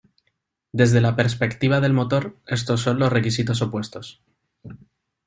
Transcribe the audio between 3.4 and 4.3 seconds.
opuestos.